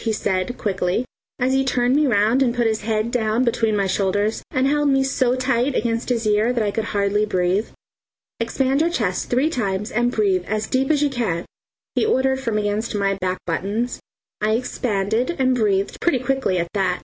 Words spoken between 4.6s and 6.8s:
held me so tight against his ear that I